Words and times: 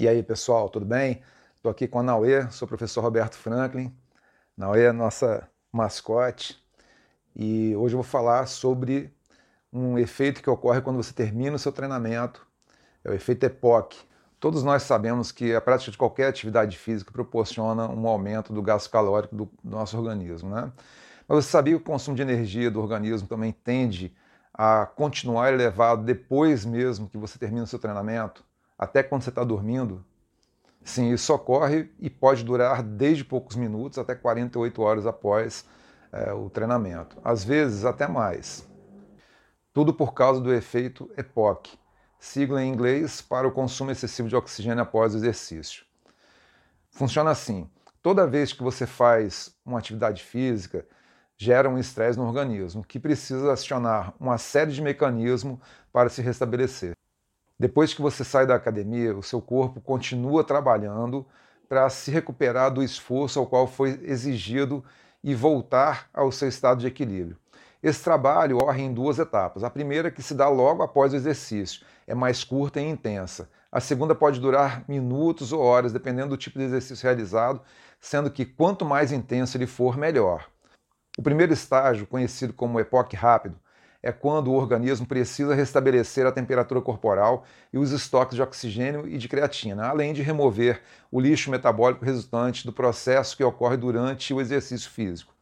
E 0.00 0.08
aí, 0.08 0.22
pessoal, 0.22 0.70
tudo 0.70 0.86
bem? 0.86 1.20
Estou 1.54 1.70
aqui 1.70 1.86
com 1.86 1.98
a 1.98 2.02
Nauê, 2.02 2.50
sou 2.50 2.64
o 2.64 2.68
professor 2.70 3.02
Roberto 3.02 3.36
Franklin. 3.36 3.94
Nauê 4.56 4.84
é 4.84 4.92
nossa 4.92 5.46
mascote. 5.70 6.58
E 7.36 7.76
hoje 7.76 7.94
eu 7.94 7.98
vou 7.98 8.02
falar 8.02 8.46
sobre 8.46 9.14
um 9.70 9.98
efeito 9.98 10.42
que 10.42 10.48
ocorre 10.48 10.80
quando 10.80 10.96
você 10.96 11.12
termina 11.12 11.56
o 11.56 11.58
seu 11.58 11.70
treinamento. 11.70 12.46
É 13.04 13.10
o 13.10 13.12
efeito 13.12 13.44
EPOC. 13.44 13.98
Todos 14.40 14.62
nós 14.62 14.84
sabemos 14.84 15.30
que 15.30 15.54
a 15.54 15.60
prática 15.60 15.90
de 15.90 15.98
qualquer 15.98 16.28
atividade 16.28 16.78
física 16.78 17.12
proporciona 17.12 17.86
um 17.86 18.08
aumento 18.08 18.54
do 18.54 18.62
gasto 18.62 18.88
calórico 18.88 19.36
do 19.36 19.50
nosso 19.62 19.98
organismo, 19.98 20.48
né? 20.48 20.72
Mas 21.28 21.44
você 21.44 21.50
sabia 21.50 21.74
que 21.76 21.82
o 21.82 21.84
consumo 21.84 22.16
de 22.16 22.22
energia 22.22 22.70
do 22.70 22.80
organismo 22.80 23.28
também 23.28 23.52
tende 23.52 24.16
a 24.54 24.86
continuar 24.86 25.52
elevado 25.52 26.02
depois 26.04 26.64
mesmo 26.64 27.06
que 27.06 27.18
você 27.18 27.38
termina 27.38 27.64
o 27.64 27.66
seu 27.66 27.78
treinamento? 27.78 28.48
Até 28.80 29.02
quando 29.02 29.20
você 29.20 29.28
está 29.28 29.44
dormindo, 29.44 30.02
sim, 30.82 31.12
isso 31.12 31.34
ocorre 31.34 31.90
e 31.98 32.08
pode 32.08 32.42
durar 32.42 32.82
desde 32.82 33.22
poucos 33.22 33.54
minutos 33.54 33.98
até 33.98 34.14
48 34.14 34.80
horas 34.80 35.06
após 35.06 35.66
é, 36.10 36.32
o 36.32 36.48
treinamento, 36.48 37.18
às 37.22 37.44
vezes 37.44 37.84
até 37.84 38.08
mais. 38.08 38.66
Tudo 39.74 39.92
por 39.92 40.14
causa 40.14 40.40
do 40.40 40.50
efeito 40.50 41.10
EPOC, 41.14 41.78
sigla 42.18 42.64
em 42.64 42.72
inglês 42.72 43.20
para 43.20 43.46
o 43.46 43.52
consumo 43.52 43.90
excessivo 43.90 44.30
de 44.30 44.34
oxigênio 44.34 44.82
após 44.82 45.12
o 45.12 45.18
exercício. 45.18 45.84
Funciona 46.90 47.32
assim: 47.32 47.68
toda 48.00 48.26
vez 48.26 48.50
que 48.50 48.62
você 48.62 48.86
faz 48.86 49.54
uma 49.62 49.78
atividade 49.78 50.22
física, 50.22 50.86
gera 51.36 51.68
um 51.68 51.78
estresse 51.78 52.18
no 52.18 52.24
organismo 52.24 52.82
que 52.82 52.98
precisa 52.98 53.52
acionar 53.52 54.14
uma 54.18 54.38
série 54.38 54.72
de 54.72 54.80
mecanismos 54.80 55.58
para 55.92 56.08
se 56.08 56.22
restabelecer. 56.22 56.94
Depois 57.60 57.92
que 57.92 58.00
você 58.00 58.24
sai 58.24 58.46
da 58.46 58.54
academia, 58.54 59.14
o 59.14 59.22
seu 59.22 59.38
corpo 59.38 59.82
continua 59.82 60.42
trabalhando 60.42 61.26
para 61.68 61.90
se 61.90 62.10
recuperar 62.10 62.72
do 62.72 62.82
esforço 62.82 63.38
ao 63.38 63.46
qual 63.46 63.66
foi 63.66 64.00
exigido 64.02 64.82
e 65.22 65.34
voltar 65.34 66.08
ao 66.14 66.32
seu 66.32 66.48
estado 66.48 66.80
de 66.80 66.86
equilíbrio. 66.86 67.36
Esse 67.82 68.02
trabalho 68.02 68.56
ocorre 68.56 68.82
em 68.82 68.94
duas 68.94 69.18
etapas. 69.18 69.62
A 69.62 69.68
primeira, 69.68 70.10
que 70.10 70.22
se 70.22 70.32
dá 70.32 70.48
logo 70.48 70.82
após 70.82 71.12
o 71.12 71.16
exercício, 71.16 71.84
é 72.06 72.14
mais 72.14 72.42
curta 72.42 72.80
e 72.80 72.88
intensa. 72.88 73.50
A 73.70 73.78
segunda 73.78 74.14
pode 74.14 74.40
durar 74.40 74.82
minutos 74.88 75.52
ou 75.52 75.60
horas, 75.60 75.92
dependendo 75.92 76.30
do 76.30 76.38
tipo 76.38 76.58
de 76.58 76.64
exercício 76.64 77.04
realizado, 77.04 77.60
sendo 78.00 78.30
que 78.30 78.46
quanto 78.46 78.86
mais 78.86 79.12
intenso 79.12 79.58
ele 79.58 79.66
for, 79.66 79.98
melhor. 79.98 80.48
O 81.18 81.22
primeiro 81.22 81.52
estágio, 81.52 82.06
conhecido 82.06 82.54
como 82.54 82.80
epoque 82.80 83.16
rápido, 83.16 83.60
é 84.02 84.10
quando 84.10 84.48
o 84.48 84.54
organismo 84.54 85.06
precisa 85.06 85.54
restabelecer 85.54 86.26
a 86.26 86.32
temperatura 86.32 86.80
corporal 86.80 87.44
e 87.72 87.78
os 87.78 87.92
estoques 87.92 88.34
de 88.34 88.42
oxigênio 88.42 89.06
e 89.06 89.18
de 89.18 89.28
creatina, 89.28 89.86
além 89.86 90.12
de 90.12 90.22
remover 90.22 90.80
o 91.10 91.20
lixo 91.20 91.50
metabólico 91.50 92.04
resultante 92.04 92.64
do 92.64 92.72
processo 92.72 93.36
que 93.36 93.44
ocorre 93.44 93.76
durante 93.76 94.32
o 94.32 94.40
exercício 94.40 94.90
físico. 94.90 95.34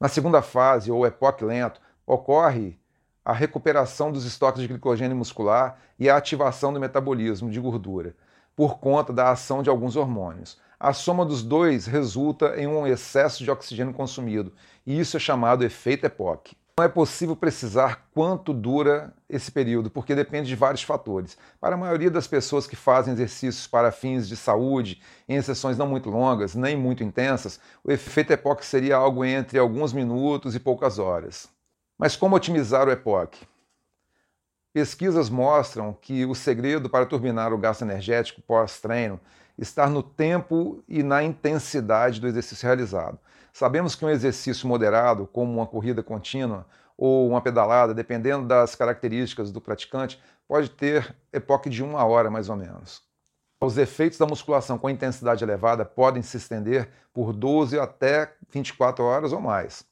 Na 0.00 0.08
segunda 0.08 0.42
fase, 0.42 0.90
ou 0.90 1.06
epoque 1.06 1.44
lento, 1.44 1.80
ocorre 2.06 2.78
a 3.24 3.32
recuperação 3.32 4.12
dos 4.12 4.24
estoques 4.24 4.60
de 4.60 4.68
glicogênio 4.68 5.16
muscular 5.16 5.78
e 5.98 6.10
a 6.10 6.16
ativação 6.16 6.72
do 6.72 6.78
metabolismo 6.78 7.50
de 7.50 7.58
gordura, 7.58 8.14
por 8.54 8.78
conta 8.78 9.12
da 9.12 9.30
ação 9.30 9.62
de 9.62 9.70
alguns 9.70 9.96
hormônios. 9.96 10.58
A 10.78 10.92
soma 10.92 11.24
dos 11.24 11.42
dois 11.42 11.86
resulta 11.86 12.60
em 12.60 12.66
um 12.66 12.86
excesso 12.86 13.42
de 13.42 13.50
oxigênio 13.50 13.94
consumido, 13.94 14.52
e 14.86 15.00
isso 15.00 15.16
é 15.16 15.20
chamado 15.20 15.64
efeito 15.64 16.04
EPOC. 16.04 16.54
Não 16.76 16.84
é 16.84 16.88
possível 16.88 17.36
precisar 17.36 18.08
quanto 18.12 18.52
dura 18.52 19.14
esse 19.28 19.48
período, 19.52 19.88
porque 19.88 20.12
depende 20.12 20.48
de 20.48 20.56
vários 20.56 20.82
fatores. 20.82 21.38
Para 21.60 21.76
a 21.76 21.78
maioria 21.78 22.10
das 22.10 22.26
pessoas 22.26 22.66
que 22.66 22.74
fazem 22.74 23.14
exercícios 23.14 23.68
para 23.68 23.92
fins 23.92 24.26
de 24.26 24.36
saúde, 24.36 25.00
em 25.28 25.40
sessões 25.40 25.78
não 25.78 25.86
muito 25.86 26.10
longas, 26.10 26.56
nem 26.56 26.76
muito 26.76 27.04
intensas, 27.04 27.60
o 27.84 27.92
efeito 27.92 28.32
EPOC 28.32 28.66
seria 28.66 28.96
algo 28.96 29.24
entre 29.24 29.56
alguns 29.56 29.92
minutos 29.92 30.56
e 30.56 30.58
poucas 30.58 30.98
horas. 30.98 31.48
Mas 31.96 32.16
como 32.16 32.34
otimizar 32.34 32.88
o 32.88 32.90
EPOC? 32.90 33.46
Pesquisas 34.72 35.30
mostram 35.30 35.92
que 35.92 36.26
o 36.26 36.34
segredo 36.34 36.90
para 36.90 37.06
turbinar 37.06 37.52
o 37.52 37.58
gasto 37.58 37.82
energético 37.82 38.42
pós-treino 38.42 39.20
está 39.56 39.88
no 39.88 40.02
tempo 40.02 40.82
e 40.88 41.04
na 41.04 41.22
intensidade 41.22 42.20
do 42.20 42.26
exercício 42.26 42.66
realizado. 42.66 43.16
Sabemos 43.54 43.94
que 43.94 44.04
um 44.04 44.10
exercício 44.10 44.66
moderado, 44.66 45.28
como 45.28 45.52
uma 45.52 45.64
corrida 45.64 46.02
contínua 46.02 46.66
ou 46.98 47.28
uma 47.28 47.40
pedalada, 47.40 47.94
dependendo 47.94 48.48
das 48.48 48.74
características 48.74 49.52
do 49.52 49.60
praticante, 49.60 50.20
pode 50.48 50.68
ter 50.68 51.14
epoque 51.32 51.70
de 51.70 51.80
uma 51.80 52.04
hora 52.04 52.28
mais 52.28 52.48
ou 52.48 52.56
menos. 52.56 53.00
Os 53.60 53.78
efeitos 53.78 54.18
da 54.18 54.26
musculação 54.26 54.76
com 54.76 54.90
intensidade 54.90 55.44
elevada 55.44 55.84
podem 55.84 56.20
se 56.20 56.36
estender 56.36 56.88
por 57.12 57.32
12 57.32 57.78
até 57.78 58.32
24 58.50 59.04
horas 59.04 59.32
ou 59.32 59.40
mais. 59.40 59.84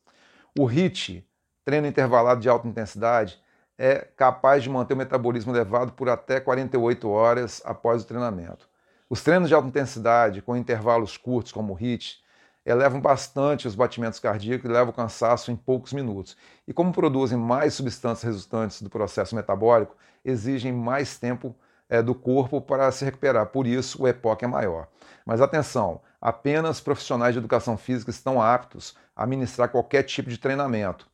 O 0.58 0.66
HIIT, 0.66 1.24
treino 1.64 1.86
intervalado 1.86 2.40
de 2.40 2.48
alta 2.48 2.66
intensidade, 2.66 3.40
é 3.78 4.08
capaz 4.16 4.64
de 4.64 4.70
manter 4.70 4.94
o 4.94 4.96
metabolismo 4.96 5.54
elevado 5.54 5.92
por 5.92 6.08
até 6.08 6.40
48 6.40 7.08
horas 7.08 7.62
após 7.64 8.02
o 8.02 8.06
treinamento. 8.08 8.68
Os 9.08 9.22
treinos 9.22 9.48
de 9.48 9.54
alta 9.54 9.68
intensidade, 9.68 10.42
com 10.42 10.56
intervalos 10.56 11.16
curtos, 11.16 11.52
como 11.52 11.74
o 11.74 11.76
HIIT, 11.76 12.21
elevam 12.64 13.00
bastante 13.00 13.66
os 13.66 13.74
batimentos 13.74 14.20
cardíacos 14.20 14.68
e 14.68 14.72
levam 14.72 14.90
o 14.90 14.96
cansaço 14.96 15.50
em 15.50 15.56
poucos 15.56 15.92
minutos. 15.92 16.36
E 16.66 16.72
como 16.72 16.92
produzem 16.92 17.36
mais 17.36 17.74
substâncias 17.74 18.22
resultantes 18.22 18.80
do 18.82 18.90
processo 18.90 19.34
metabólico, 19.34 19.96
exigem 20.24 20.72
mais 20.72 21.18
tempo 21.18 21.54
é, 21.88 22.00
do 22.00 22.14
corpo 22.14 22.60
para 22.60 22.90
se 22.92 23.04
recuperar. 23.04 23.46
Por 23.46 23.66
isso, 23.66 24.02
o 24.02 24.08
EPOC 24.08 24.44
é 24.44 24.48
maior. 24.48 24.88
Mas 25.26 25.40
atenção, 25.40 26.00
apenas 26.20 26.80
profissionais 26.80 27.34
de 27.34 27.38
educação 27.38 27.76
física 27.76 28.10
estão 28.10 28.40
aptos 28.40 28.96
a 29.14 29.26
ministrar 29.26 29.68
qualquer 29.68 30.02
tipo 30.04 30.30
de 30.30 30.38
treinamento. 30.38 31.06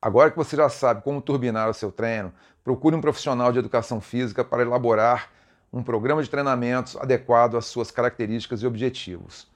Agora 0.00 0.30
que 0.30 0.36
você 0.36 0.56
já 0.56 0.68
sabe 0.70 1.02
como 1.02 1.20
turbinar 1.20 1.68
o 1.68 1.74
seu 1.74 1.92
treino, 1.92 2.32
procure 2.64 2.96
um 2.96 3.00
profissional 3.00 3.52
de 3.52 3.58
educação 3.58 4.00
física 4.00 4.42
para 4.42 4.62
elaborar 4.62 5.30
um 5.72 5.82
programa 5.82 6.22
de 6.22 6.30
treinamentos 6.30 6.96
adequado 6.96 7.56
às 7.56 7.66
suas 7.66 7.90
características 7.90 8.62
e 8.62 8.66
objetivos. 8.66 9.46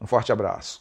Um 0.00 0.06
forte 0.06 0.32
abraço. 0.32 0.80